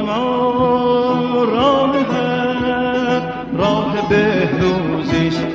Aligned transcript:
ما 0.00 1.44
راه 1.44 1.96
حق 1.98 3.22
راه 3.58 4.08
بهروزیست. 4.08 5.46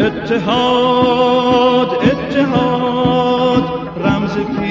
اتحاد 0.00 1.88
اتحاد 2.10 3.64
رمز 4.04 4.34
پی 4.36 4.69